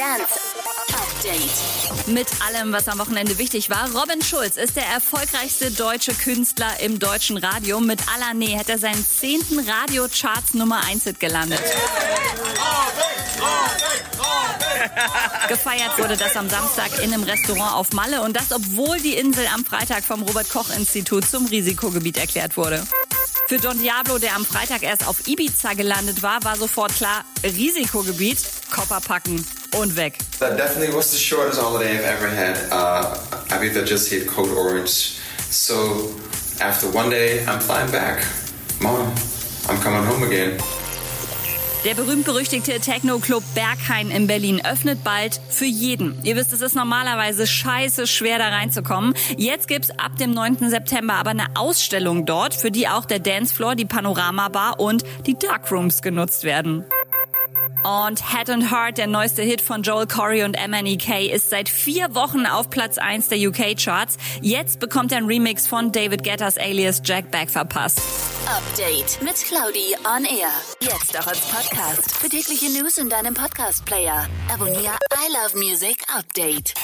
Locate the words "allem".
2.46-2.72